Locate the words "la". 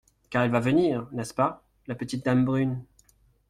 1.85-1.93